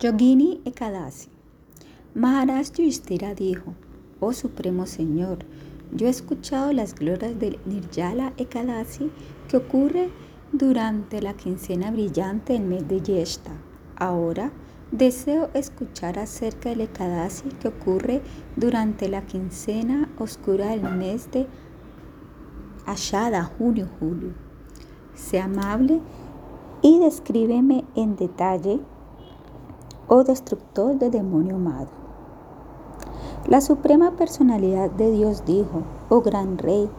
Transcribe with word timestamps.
Yogini 0.00 0.60
Ekadasi. 0.64 1.28
Maharaj 2.14 2.68
Yudhishthira 2.78 3.34
dijo, 3.34 3.74
Oh 4.20 4.32
Supremo 4.32 4.86
Señor, 4.86 5.38
yo 5.92 6.06
he 6.06 6.10
escuchado 6.10 6.72
las 6.72 6.94
glorias 6.94 7.36
del 7.40 7.58
Nirjala 7.66 8.32
Ekadasi 8.36 9.10
que 9.48 9.56
ocurre 9.56 10.10
durante 10.52 11.20
la 11.20 11.34
quincena 11.34 11.90
brillante 11.90 12.52
del 12.52 12.62
mes 12.62 12.86
de 12.86 13.00
Yeshta. 13.00 13.50
Ahora 13.96 14.52
deseo 14.92 15.50
escuchar 15.52 16.20
acerca 16.20 16.68
del 16.68 16.82
Ekadasi 16.82 17.48
que 17.60 17.66
ocurre 17.66 18.22
durante 18.54 19.08
la 19.08 19.22
quincena 19.26 20.08
oscura 20.20 20.68
del 20.68 20.84
mes 20.92 21.28
de 21.32 21.48
Ashada, 22.86 23.42
junio-julio. 23.42 24.30
Sea 25.16 25.46
amable 25.46 26.00
y 26.82 27.00
descríbeme 27.00 27.84
en 27.96 28.14
detalle 28.14 28.78
oh 30.08 30.24
destructor 30.24 30.98
de 30.98 31.10
demonio 31.10 31.56
amado. 31.56 31.88
La 33.46 33.60
Suprema 33.60 34.12
Personalidad 34.12 34.90
de 34.90 35.10
Dios 35.10 35.44
dijo, 35.44 35.82
oh 36.08 36.22
gran 36.22 36.58
Rey, 36.58 36.90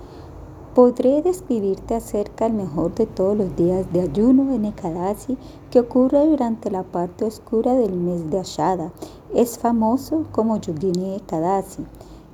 podré 0.75 1.21
describirte 1.21 1.95
acerca 1.95 2.45
del 2.45 2.53
mejor 2.53 2.93
de 2.93 3.07
todos 3.07 3.35
los 3.35 3.55
días 3.55 3.91
de 3.91 4.01
ayuno 4.01 4.53
en 4.53 4.65
Ekadasi 4.65 5.37
que 5.71 5.79
ocurre 5.79 6.25
durante 6.27 6.69
la 6.71 6.83
parte 6.83 7.25
oscura 7.25 7.73
del 7.73 7.93
mes 7.93 8.29
de 8.29 8.39
Ashada. 8.39 8.91
Es 9.33 9.57
famoso 9.57 10.25
como 10.31 10.57
Yogini 10.57 11.15
Ekadasi. 11.15 11.85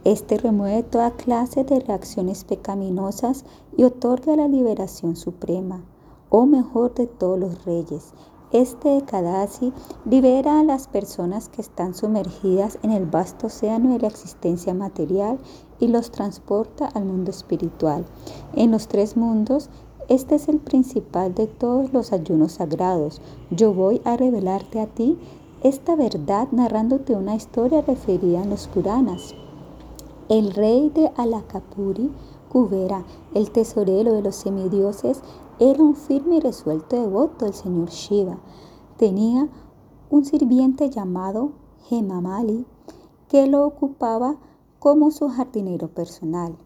Este 0.04 0.38
remueve 0.38 0.84
toda 0.84 1.12
clase 1.12 1.64
de 1.64 1.80
reacciones 1.80 2.44
pecaminosas 2.44 3.46
y 3.76 3.86
otorga 3.86 4.36
la 4.36 4.48
liberación 4.48 5.16
suprema, 5.16 5.84
oh 6.30 6.46
mejor 6.46 6.94
de 6.94 7.08
todos 7.08 7.40
los 7.40 7.66
reyes. 7.66 8.14
Este 8.52 8.98
Ekadasi 8.98 9.74
libera 10.10 10.60
a 10.60 10.64
las 10.64 10.88
personas 10.88 11.50
que 11.50 11.62
están 11.62 11.96
sumergidas 11.96 12.78
en 12.84 12.92
el 12.92 13.06
vasto 13.06 13.48
océano 13.48 13.94
de 13.94 14.00
la 14.00 14.08
existencia 14.08 14.74
material 14.74 15.40
y 15.80 15.88
los 15.88 16.12
transporta 16.12 16.88
al 16.88 17.06
mundo 17.06 17.32
espiritual. 17.32 18.06
En 18.54 18.72
los 18.72 18.88
tres 18.88 19.18
mundos, 19.18 19.70
este 20.08 20.36
es 20.36 20.48
el 20.48 20.60
principal 20.60 21.34
de 21.34 21.48
todos 21.48 21.92
los 21.92 22.14
ayunos 22.14 22.54
sagrados. 22.54 23.20
Yo 23.50 23.74
voy 23.74 24.02
a 24.06 24.16
revelarte 24.16 24.80
a 24.80 24.86
ti 24.86 25.18
esta 25.64 25.96
verdad 25.96 26.48
narrándote 26.52 27.16
una 27.16 27.36
historia 27.36 27.82
referida 27.82 28.44
en 28.44 28.52
los 28.52 28.68
Puranas. 28.68 29.34
El 30.30 30.54
rey 30.54 30.92
de 30.94 31.12
Alakapuri, 31.18 32.12
Kubera, 32.50 33.04
el 33.34 33.50
tesorero 33.50 34.14
de 34.14 34.22
los 34.22 34.36
semidioses, 34.36 35.22
era 35.60 35.82
un 35.82 35.96
firme 35.96 36.38
y 36.38 36.40
resuelto 36.42 37.00
devoto 37.00 37.46
del 37.46 37.54
señor 37.54 37.90
Shiva. 37.90 38.38
Tenía 38.98 39.48
un 40.10 40.26
sirviente 40.26 40.90
llamado 40.90 41.52
Hemamali 41.90 42.66
que 43.30 43.48
lo 43.48 43.66
ocupaba 43.66 44.36
como 44.80 45.12
su 45.12 45.30
jardinero 45.30 45.88
personal. 45.88 46.58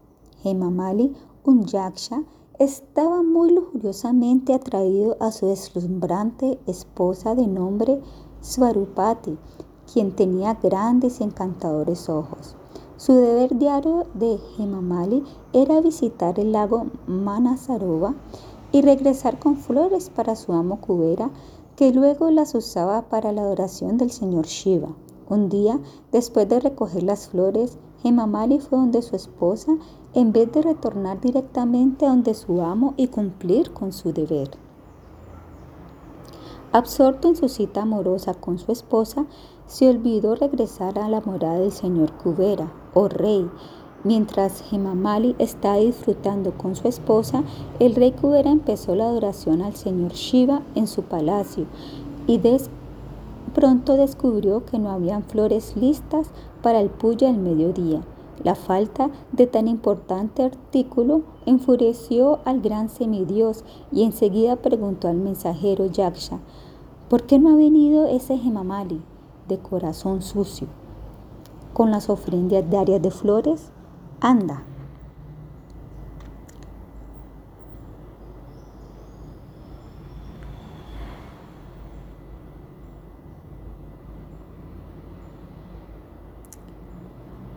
Hemamali, 0.43 1.15
un 1.43 1.65
yaksha, 1.65 2.23
estaba 2.57 3.21
muy 3.21 3.51
lujuriosamente 3.51 4.53
atraído 4.53 5.15
a 5.19 5.31
su 5.31 5.45
deslumbrante 5.45 6.59
esposa 6.65 7.35
de 7.35 7.47
nombre 7.47 8.01
Swarupati, 8.41 9.37
quien 9.91 10.15
tenía 10.15 10.55
grandes 10.55 11.21
y 11.21 11.23
encantadores 11.23 12.09
ojos. 12.09 12.55
Su 12.97 13.13
deber 13.13 13.57
diario 13.57 14.07
de 14.13 14.39
Hemamali 14.57 15.23
era 15.53 15.79
visitar 15.79 16.39
el 16.39 16.51
lago 16.51 16.87
Manasarova 17.07 18.13
y 18.71 18.81
regresar 18.81 19.39
con 19.39 19.57
flores 19.57 20.09
para 20.09 20.35
su 20.35 20.53
amo 20.53 20.79
Kubera, 20.81 21.31
que 21.75 21.91
luego 21.93 22.29
las 22.29 22.55
usaba 22.55 23.03
para 23.03 23.31
la 23.31 23.41
adoración 23.41 23.97
del 23.97 24.11
señor 24.11 24.45
Shiva. 24.45 24.89
Un 25.29 25.49
día, 25.49 25.79
después 26.11 26.49
de 26.49 26.59
recoger 26.59 27.03
las 27.03 27.29
flores, 27.29 27.77
Hemamali 28.03 28.59
fue 28.59 28.79
donde 28.79 29.01
su 29.01 29.15
esposa 29.15 29.73
en 30.13 30.31
vez 30.31 30.51
de 30.51 30.61
retornar 30.61 31.21
directamente 31.21 32.05
a 32.05 32.09
donde 32.09 32.33
su 32.33 32.61
amo 32.61 32.93
y 32.97 33.07
cumplir 33.07 33.71
con 33.71 33.91
su 33.91 34.11
deber. 34.11 34.49
Absorto 36.71 37.27
en 37.27 37.35
su 37.35 37.49
cita 37.49 37.81
amorosa 37.81 38.33
con 38.35 38.59
su 38.59 38.71
esposa, 38.71 39.25
se 39.65 39.89
olvidó 39.89 40.35
regresar 40.35 40.99
a 40.99 41.09
la 41.09 41.21
morada 41.21 41.59
del 41.59 41.71
señor 41.71 42.13
Kubera, 42.13 42.71
o 42.93 43.07
rey, 43.07 43.49
Mientras 44.05 44.63
Hemamali 44.71 45.35
está 45.39 45.75
disfrutando 45.75 46.53
con 46.53 46.77
su 46.77 46.87
esposa, 46.87 47.43
el 47.79 47.95
rey 47.95 48.13
Kubera 48.13 48.49
empezó 48.49 48.95
la 48.95 49.03
adoración 49.05 49.61
al 49.61 49.75
señor 49.75 50.13
Shiva 50.13 50.61
en 50.73 50.87
su 50.87 51.03
palacio 51.03 51.65
y 52.25 52.39
pronto 53.53 53.97
descubrió 53.97 54.63
que 54.63 54.79
no 54.79 54.91
habían 54.91 55.23
flores 55.23 55.75
listas 55.75 56.27
para 56.61 56.79
el 56.79 56.89
puya 56.89 57.29
al 57.29 57.39
mediodía. 57.39 58.01
La 58.41 58.55
falta 58.55 59.09
de 59.33 59.47
tan 59.47 59.67
importante 59.67 60.43
artículo 60.43 61.23
enfureció 61.45 62.39
al 62.45 62.61
gran 62.61 62.87
semidios 62.87 63.65
y 63.91 64.03
enseguida 64.03 64.55
preguntó 64.55 65.09
al 65.09 65.17
mensajero 65.17 65.87
Yaksha, 65.87 66.39
¿por 67.09 67.23
qué 67.23 67.37
no 67.37 67.49
ha 67.49 67.55
venido 67.57 68.05
ese 68.05 68.35
Hemamali 68.35 69.01
de 69.49 69.57
corazón 69.57 70.21
sucio 70.21 70.67
con 71.73 71.91
las 71.91 72.09
ofrendas 72.09 72.69
diarias 72.69 73.01
de 73.01 73.11
flores? 73.11 73.73
Anda. 74.21 74.63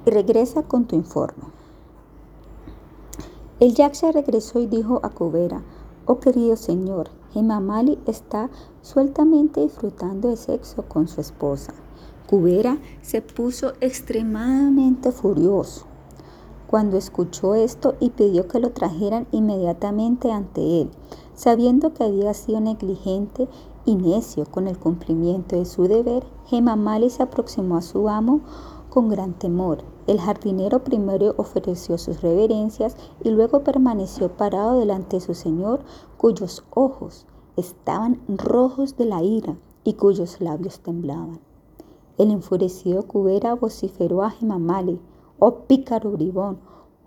Y 0.07 0.11
regresa 0.11 0.63
con 0.63 0.85
tu 0.85 0.95
informe. 0.95 1.45
El 3.59 3.75
Yaksha 3.75 4.13
regresó 4.13 4.61
y 4.61 4.67
dijo 4.67 5.01
a 5.03 5.11
Kubera, 5.11 5.63
oh 6.07 6.21
querido 6.21 6.57
señor, 6.57 7.11
Hemamali 7.35 7.99
está 8.07 8.51
sueltamente 8.83 9.61
disfrutando 9.61 10.29
de 10.29 10.37
sexo 10.37 10.83
con 10.83 11.09
su 11.09 11.21
esposa. 11.21 11.73
Kubera 12.29 12.79
se 13.03 13.21
puso 13.21 13.73
extremadamente 13.81 15.11
furioso 15.11 15.92
cuando 16.73 16.97
escuchó 16.97 17.55
esto 17.55 17.97
y 18.01 18.09
pidió 18.09 18.49
que 18.49 18.59
lo 18.59 18.71
trajeran 18.71 19.27
inmediatamente 19.31 20.33
ante 20.33 20.81
él, 20.81 20.91
sabiendo 21.35 21.93
que 21.93 22.03
había 22.03 22.33
sido 22.33 22.63
negligente 22.63 23.47
y 23.85 23.97
necio 23.97 24.47
con 24.47 24.67
el 24.67 24.79
cumplimiento 24.79 25.55
de 25.55 25.67
su 25.67 25.83
deber, 25.83 26.25
Gemamali 26.47 27.11
se 27.11 27.25
aproximó 27.25 27.77
a 27.77 27.83
su 27.83 28.09
amo 28.09 28.41
con 28.89 29.11
gran 29.11 29.35
temor. 29.35 29.85
El 30.07 30.19
jardinero 30.19 30.83
primero 30.83 31.35
ofreció 31.37 31.99
sus 31.99 32.23
reverencias 32.23 32.97
y 33.23 33.29
luego 33.29 33.63
permaneció 33.65 34.35
parado 34.35 34.79
delante 34.79 35.19
de 35.19 35.21
su 35.21 35.35
señor, 35.35 35.81
cuyos 36.17 36.65
ojos 36.71 37.27
estaban 37.59 38.19
rojos 38.29 38.97
de 38.97 39.05
la 39.05 39.23
ira 39.23 39.59
y 39.85 39.93
cuyos 39.93 40.41
labios 40.41 40.81
temblaban. 40.81 41.39
El 42.17 42.31
enfurecido 42.31 43.03
Cubera 43.03 43.55
vociferó 43.55 44.23
a 44.23 44.31
Gemamali, 44.31 45.01
oh 45.45 45.67
pícaro 45.67 46.13
bribón, 46.13 46.59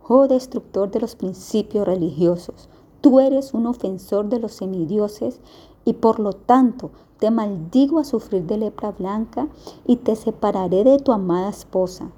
oh 0.10 0.28
destructor 0.28 0.92
de 0.92 1.00
los 1.00 1.16
principios 1.16 1.88
religiosos, 1.88 2.68
tú 3.00 3.22
eres 3.22 3.54
un 3.54 3.66
ofensor 3.66 4.28
de 4.28 4.42
los 4.42 4.52
semidioses 4.52 5.40
y 5.86 5.94
por 5.94 6.20
lo 6.20 6.34
tanto 6.34 6.92
te 7.18 7.32
maldigo 7.32 7.98
a 7.98 8.04
sufrir 8.04 8.44
de 8.44 8.58
lepra 8.58 8.92
blanca 8.92 9.48
y 9.88 9.96
te 9.96 10.18
separaré 10.18 10.84
de 10.84 11.00
tu 11.00 11.14
amada 11.14 11.48
esposa. 11.48 12.12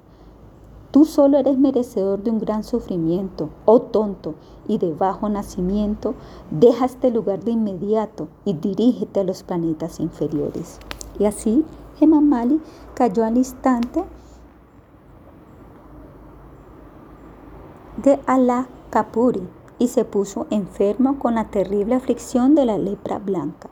Tú 0.90 1.04
solo 1.04 1.38
eres 1.38 1.56
merecedor 1.56 2.20
de 2.20 2.32
un 2.32 2.40
gran 2.40 2.64
sufrimiento, 2.64 3.50
oh 3.64 3.80
tonto 3.80 4.34
y 4.66 4.78
de 4.78 4.92
bajo 4.92 5.28
nacimiento, 5.28 6.16
deja 6.50 6.86
este 6.86 7.12
lugar 7.12 7.44
de 7.44 7.52
inmediato 7.52 8.26
y 8.44 8.54
dirígete 8.54 9.20
a 9.20 9.24
los 9.24 9.44
planetas 9.44 10.00
inferiores. 10.00 10.80
Y 11.20 11.26
así 11.26 11.64
Hemamali 12.00 12.60
cayó 12.94 13.24
al 13.24 13.36
instante 13.36 14.02
de 18.02 18.20
Alakapuri 18.26 19.42
y 19.80 19.88
se 19.88 20.04
puso 20.04 20.46
enfermo 20.50 21.18
con 21.18 21.34
la 21.34 21.46
terrible 21.46 21.96
aflicción 21.96 22.54
de 22.54 22.64
la 22.64 22.78
lepra 22.78 23.18
blanca. 23.18 23.68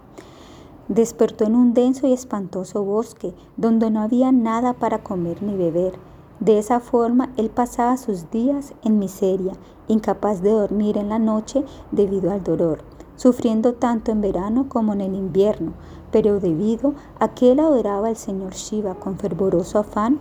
Despertó 0.88 1.44
en 1.44 1.55
un 1.55 1.75
denso 1.75 2.08
y 2.08 2.12
espantoso 2.12 2.82
bosque 2.82 3.34
donde 3.56 3.90
no 3.90 4.00
había 4.00 4.32
nada 4.32 4.73
para 4.73 5.02
comer 5.05 5.43
ni 5.44 5.56
beber. 5.56 5.94
De 6.40 6.58
esa 6.58 6.81
forma 6.81 7.31
él 7.37 7.50
pasaba 7.50 7.96
sus 7.96 8.31
días 8.31 8.75
en 8.82 8.99
miseria, 8.99 9.52
incapaz 9.87 10.43
de 10.43 10.50
dormir 10.50 10.99
en 10.99 11.08
la 11.08 11.20
noche 11.20 11.64
debido 11.93 12.32
al 12.32 12.43
dolor, 12.43 12.81
sufriendo 13.14 13.75
tanto 13.75 14.11
en 14.11 14.20
verano 14.20 14.69
como 14.69 14.93
en 14.93 15.02
el 15.02 15.14
invierno, 15.14 15.73
pero 16.11 16.40
debido 16.40 16.94
a 17.20 17.28
que 17.28 17.52
él 17.52 17.61
adoraba 17.61 18.08
al 18.08 18.17
Señor 18.17 18.55
Shiva 18.55 18.96
con 18.96 19.19
fervoroso 19.19 19.78
afán, 19.78 20.19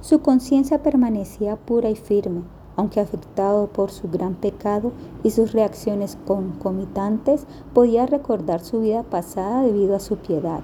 su 0.00 0.20
conciencia 0.20 0.82
permanecía 0.82 1.56
pura 1.56 1.88
y 1.88 1.96
firme, 1.96 2.42
aunque 2.76 3.00
afectado 3.00 3.66
por 3.68 3.90
su 3.90 4.08
gran 4.08 4.34
pecado 4.34 4.92
y 5.22 5.30
sus 5.30 5.52
reacciones 5.52 6.18
concomitantes, 6.26 7.46
podía 7.72 8.06
recordar 8.06 8.60
su 8.60 8.80
vida 8.80 9.02
pasada 9.02 9.62
debido 9.62 9.94
a 9.94 10.00
su 10.00 10.16
piedad. 10.16 10.60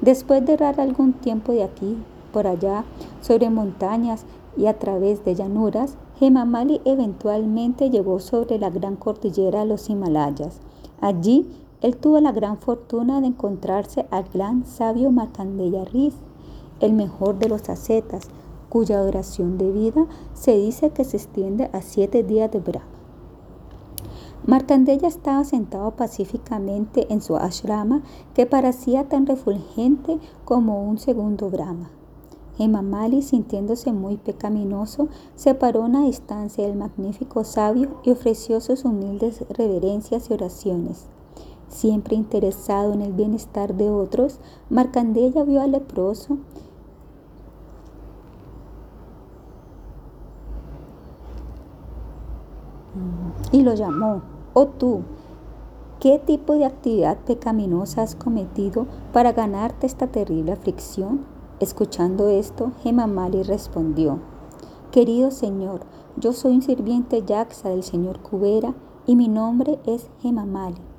Después 0.00 0.44
de 0.46 0.54
errar 0.54 0.80
algún 0.80 1.12
tiempo 1.12 1.52
de 1.52 1.64
aquí, 1.64 1.98
por 2.32 2.46
allá, 2.46 2.84
sobre 3.20 3.50
montañas 3.50 4.24
y 4.56 4.66
a 4.66 4.78
través 4.78 5.24
de 5.24 5.34
llanuras, 5.34 5.96
Hemamali 6.20 6.80
eventualmente 6.84 7.90
llegó 7.90 8.20
sobre 8.20 8.58
la 8.58 8.70
gran 8.70 8.96
cordillera 8.96 9.60
de 9.60 9.66
los 9.66 9.88
Himalayas. 9.88 10.60
Allí, 11.00 11.48
él 11.80 11.96
tuvo 11.96 12.20
la 12.20 12.32
gran 12.32 12.58
fortuna 12.58 13.20
de 13.20 13.28
encontrarse 13.28 14.06
al 14.10 14.24
gran 14.32 14.66
sabio 14.66 15.10
Markandeya 15.10 15.84
Riz, 15.86 16.14
el 16.80 16.92
mejor 16.92 17.38
de 17.38 17.48
los 17.48 17.68
ascetas, 17.68 18.28
cuya 18.70 19.02
duración 19.02 19.58
de 19.58 19.70
vida 19.70 20.06
se 20.32 20.56
dice 20.56 20.88
que 20.88 21.04
se 21.04 21.18
extiende 21.18 21.68
a 21.74 21.82
siete 21.82 22.22
días 22.22 22.50
de 22.50 22.60
Brahma. 22.60 22.86
Markandeya 24.46 25.06
estaba 25.06 25.44
sentado 25.44 25.90
pacíficamente 25.90 27.12
en 27.12 27.20
su 27.20 27.36
ashrama 27.36 28.02
que 28.32 28.46
parecía 28.46 29.04
tan 29.04 29.26
refulgente 29.26 30.18
como 30.46 30.82
un 30.88 30.96
segundo 30.98 31.50
Brahma. 31.50 31.90
Hemamali, 32.58 33.22
sintiéndose 33.22 33.92
muy 33.92 34.16
pecaminoso, 34.16 35.08
se 35.34 35.54
paró 35.54 35.82
a 35.82 35.86
una 35.86 36.04
distancia 36.04 36.66
del 36.66 36.76
magnífico 36.76 37.44
sabio 37.44 37.90
y 38.02 38.10
ofreció 38.10 38.60
sus 38.60 38.84
humildes 38.84 39.44
reverencias 39.50 40.30
y 40.30 40.34
oraciones. 40.34 41.06
Siempre 41.68 42.16
interesado 42.16 42.92
en 42.92 43.02
el 43.02 43.12
bienestar 43.12 43.74
de 43.74 43.90
otros, 43.90 44.40
Markandeya 44.68 45.44
vio 45.44 45.60
al 45.60 45.72
leproso 45.72 46.38
y 53.52 53.62
lo 53.62 53.74
llamó, 53.74 54.22
oh 54.54 54.66
tú, 54.66 55.02
¿qué 55.98 56.18
tipo 56.18 56.54
de 56.54 56.64
actividad 56.64 57.18
pecaminosa 57.18 58.02
has 58.02 58.14
cometido 58.14 58.86
para 59.12 59.32
ganarte 59.32 59.86
esta 59.86 60.06
terrible 60.06 60.52
aflicción? 60.52 61.24
Escuchando 61.60 62.28
esto, 62.28 62.72
Gemamali 62.82 63.42
respondió, 63.42 64.18
Querido 64.92 65.30
Señor, 65.30 65.80
yo 66.16 66.32
soy 66.32 66.54
un 66.54 66.62
sirviente 66.62 67.22
Yaxa 67.22 67.68
del 67.68 67.82
Señor 67.82 68.20
Cubera 68.20 68.74
y 69.06 69.14
mi 69.14 69.28
nombre 69.28 69.78
es 69.86 70.08
Gemamali. 70.20 70.89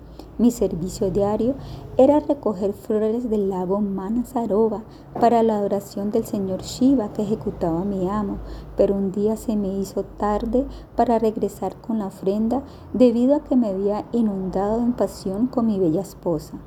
Mi 0.42 0.50
servicio 0.50 1.12
diario 1.12 1.54
era 1.98 2.20
recoger 2.20 2.74
flores 2.74 3.30
del 3.30 3.52
lago 3.52 3.80
Manasarova 3.80 4.82
para 5.20 5.44
la 5.44 5.58
adoración 5.58 6.10
del 6.10 6.26
señor 6.26 6.64
Shiva 6.64 7.14
que 7.14 7.22
ejecutaba 7.22 7.84
mi 7.84 8.10
amo, 8.10 8.40
pero 8.76 8.96
un 8.96 9.12
día 9.12 9.38
se 9.38 9.56
me 9.56 9.68
hizo 9.78 10.02
tarde 10.02 10.66
para 10.96 11.20
regresar 11.20 11.76
con 11.76 12.00
la 12.00 12.08
ofrenda 12.08 12.64
debido 12.92 13.36
a 13.36 13.44
que 13.44 13.56
me 13.56 13.70
había 13.70 14.06
inundado 14.14 14.80
en 14.80 14.94
pasión 14.94 15.46
con 15.46 15.68
mi 15.68 15.78
bella 15.78 16.02
esposa. 16.02 16.58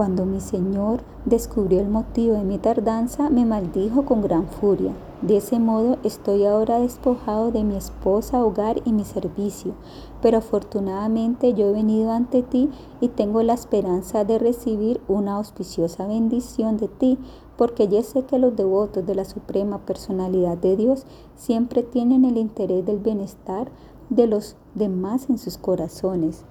Cuando 0.00 0.24
mi 0.24 0.40
señor 0.40 1.02
descubrió 1.26 1.78
el 1.78 1.90
motivo 1.90 2.32
de 2.32 2.42
mi 2.42 2.56
tardanza, 2.56 3.28
me 3.28 3.44
maldijo 3.44 4.06
con 4.06 4.22
gran 4.22 4.46
furia. 4.46 4.94
De 5.20 5.36
ese 5.36 5.58
modo 5.58 5.98
estoy 6.02 6.46
ahora 6.46 6.78
despojado 6.78 7.50
de 7.50 7.64
mi 7.64 7.76
esposa, 7.76 8.42
hogar 8.42 8.80
y 8.86 8.94
mi 8.94 9.04
servicio, 9.04 9.74
pero 10.22 10.38
afortunadamente 10.38 11.52
yo 11.52 11.66
he 11.66 11.72
venido 11.72 12.12
ante 12.12 12.42
ti 12.42 12.70
y 13.02 13.08
tengo 13.08 13.42
la 13.42 13.52
esperanza 13.52 14.24
de 14.24 14.38
recibir 14.38 15.02
una 15.06 15.34
auspiciosa 15.34 16.06
bendición 16.06 16.78
de 16.78 16.88
ti, 16.88 17.18
porque 17.58 17.86
ya 17.86 18.02
sé 18.02 18.22
que 18.22 18.38
los 18.38 18.56
devotos 18.56 19.04
de 19.04 19.14
la 19.14 19.26
Suprema 19.26 19.80
Personalidad 19.84 20.56
de 20.56 20.78
Dios 20.78 21.04
siempre 21.36 21.82
tienen 21.82 22.24
el 22.24 22.38
interés 22.38 22.86
del 22.86 23.00
bienestar 23.00 23.70
de 24.08 24.26
los 24.26 24.56
demás 24.74 25.28
en 25.28 25.36
sus 25.36 25.58
corazones. 25.58 26.46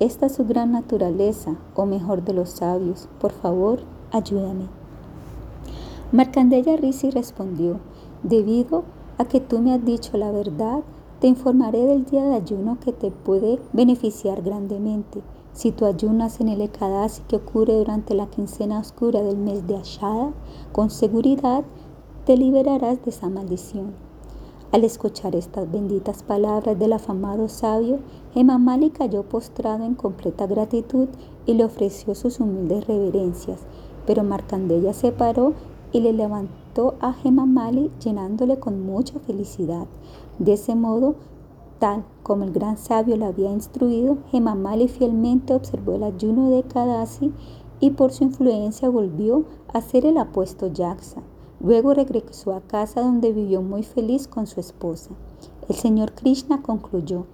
Esta 0.00 0.26
es 0.26 0.34
su 0.34 0.44
gran 0.44 0.72
naturaleza, 0.72 1.56
o 1.76 1.86
mejor 1.86 2.24
de 2.24 2.32
los 2.32 2.50
sabios. 2.50 3.08
Por 3.20 3.30
favor, 3.30 3.80
ayúdame. 4.10 4.66
Marcandeya 6.10 6.76
Risi 6.76 7.10
respondió, 7.10 7.78
debido 8.24 8.82
a 9.18 9.24
que 9.24 9.40
tú 9.40 9.60
me 9.60 9.72
has 9.72 9.84
dicho 9.84 10.16
la 10.16 10.32
verdad, 10.32 10.82
te 11.20 11.28
informaré 11.28 11.86
del 11.86 12.04
día 12.04 12.24
de 12.24 12.34
ayuno 12.34 12.78
que 12.80 12.92
te 12.92 13.10
puede 13.10 13.60
beneficiar 13.72 14.42
grandemente. 14.42 15.22
Si 15.52 15.70
tú 15.70 15.86
ayunas 15.86 16.40
en 16.40 16.48
el 16.48 16.60
Ekadasi 16.60 17.22
que 17.28 17.36
ocurre 17.36 17.74
durante 17.74 18.14
la 18.14 18.26
quincena 18.26 18.80
oscura 18.80 19.22
del 19.22 19.36
mes 19.36 19.66
de 19.68 19.76
Ashada, 19.76 20.32
con 20.72 20.90
seguridad 20.90 21.64
te 22.26 22.36
liberarás 22.36 23.02
de 23.04 23.10
esa 23.10 23.28
maldición. 23.28 23.94
Al 24.74 24.82
escuchar 24.82 25.36
estas 25.36 25.70
benditas 25.70 26.24
palabras 26.24 26.76
del 26.76 26.94
afamado 26.94 27.48
sabio, 27.48 28.00
Hemamali 28.34 28.90
cayó 28.90 29.22
postrado 29.22 29.84
en 29.84 29.94
completa 29.94 30.48
gratitud 30.48 31.06
y 31.46 31.54
le 31.54 31.64
ofreció 31.64 32.16
sus 32.16 32.40
humildes 32.40 32.84
reverencias. 32.88 33.60
Pero 34.04 34.24
Marcandeya 34.24 34.92
se 34.92 35.12
paró 35.12 35.52
y 35.92 36.00
le 36.00 36.12
levantó 36.12 36.96
a 36.98 37.14
Hemamali 37.22 37.92
llenándole 38.02 38.58
con 38.58 38.84
mucha 38.84 39.20
felicidad. 39.20 39.86
De 40.40 40.54
ese 40.54 40.74
modo, 40.74 41.14
tal 41.78 42.04
como 42.24 42.42
el 42.42 42.50
gran 42.50 42.76
sabio 42.76 43.16
le 43.16 43.26
había 43.26 43.52
instruido, 43.52 44.18
Hemamali 44.32 44.88
fielmente 44.88 45.54
observó 45.54 45.92
el 45.92 46.02
ayuno 46.02 46.50
de 46.50 46.64
Kadasi 46.64 47.32
y 47.78 47.90
por 47.90 48.10
su 48.10 48.24
influencia 48.24 48.88
volvió 48.88 49.44
a 49.72 49.80
ser 49.80 50.04
el 50.04 50.18
apuesto 50.18 50.66
Yaksa. 50.66 51.22
Luego 51.64 51.94
regresó 51.94 52.52
a 52.52 52.60
casa 52.60 53.00
donde 53.00 53.32
vivió 53.32 53.62
muy 53.62 53.84
feliz 53.84 54.28
con 54.28 54.46
su 54.46 54.60
esposa. 54.60 55.12
El 55.66 55.74
señor 55.74 56.12
Krishna 56.12 56.60
concluyó, 56.60 57.24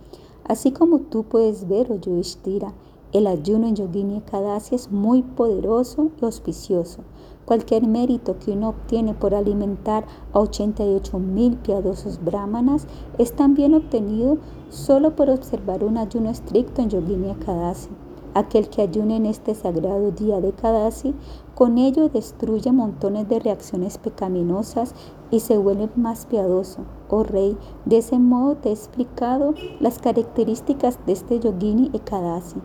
así 0.45 0.71
como 0.71 1.01
tú 1.01 1.25
puedes 1.25 1.67
ver, 1.67 1.91
oh 1.91 1.97
Yudhishthira, 1.97 2.73
el 3.13 3.27
ayuno 3.27 3.67
en 3.67 3.75
Yogini 3.75 4.19
Ekadasi 4.19 4.77
es 4.77 4.93
muy 4.93 5.23
poderoso 5.23 6.13
y 6.23 6.25
auspicioso. 6.25 7.01
Cualquier 7.45 7.89
mérito 7.89 8.39
que 8.39 8.53
uno 8.53 8.69
obtiene 8.69 9.15
por 9.15 9.35
alimentar 9.35 10.07
a 10.33 10.39
88 10.39 11.19
mil 11.19 11.57
piadosos 11.57 12.25
brahmanas 12.25 12.87
es 13.19 13.33
también 13.33 13.75
obtenido 13.75 14.39
solo 14.69 15.17
por 15.17 15.29
observar 15.29 15.83
un 15.83 15.99
ayuno 15.99 16.31
estricto 16.31 16.83
en 16.83 16.91
Yogini 16.91 17.31
Ekadasi. 17.31 17.91
Aquel 18.35 18.69
que 18.69 18.83
ayune 18.83 19.17
en 19.17 19.27
este 19.27 19.55
sagrado 19.55 20.11
día 20.11 20.41
de 20.41 20.53
Kadasi, 20.53 21.15
con 21.55 21.79
ello 21.79 22.09
destruye 22.09 22.73
montones 22.73 23.29
de 23.29 23.41
reacciones 23.41 23.99
pecaminosas 23.99 24.95
y 25.31 25.41
se 25.41 25.59
vuelve 25.59 25.89
más 25.97 26.27
piadoso. 26.27 26.83
Oh 27.09 27.23
rey, 27.23 27.57
de 27.85 27.99
ese 27.99 28.19
modo 28.19 28.57
te 28.57 28.71
he 28.71 28.73
explicado 28.73 29.55
las 29.81 29.99
características 29.99 30.99
de 31.07 31.13
este 31.13 31.41
yogini 31.41 31.91
Ekadasi. 31.93 32.61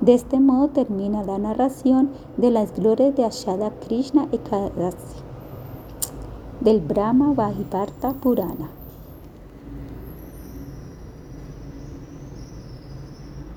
De 0.00 0.14
este 0.14 0.40
modo 0.40 0.68
termina 0.68 1.22
la 1.22 1.38
narración 1.38 2.10
de 2.36 2.50
las 2.50 2.74
glorias 2.74 3.14
de 3.14 3.24
Ashada 3.24 3.70
Krishna 3.86 4.28
Ekadasi 4.32 5.32
del 6.62 6.80
Brahma 6.80 7.32
Vajiparta 7.34 8.12
Purana. 8.14 8.81